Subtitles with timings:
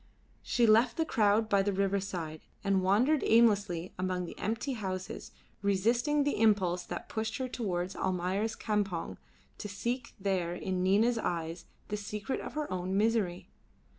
[0.41, 5.31] She left the crowd by the riverside, and wandered aimlessly among the empty houses,
[5.61, 9.17] resisting the impulse that pushed her towards Almayer's campong
[9.59, 13.47] to seek there in Nina's eyes the secret of her own misery.